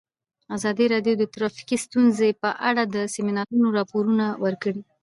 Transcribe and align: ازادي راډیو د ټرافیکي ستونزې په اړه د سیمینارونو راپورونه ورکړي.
ازادي 0.55 0.85
راډیو 0.93 1.13
د 1.17 1.23
ټرافیکي 1.33 1.77
ستونزې 1.85 2.29
په 2.41 2.49
اړه 2.69 2.83
د 2.95 2.97
سیمینارونو 3.15 3.67
راپورونه 3.77 4.25
ورکړي. 4.43 4.81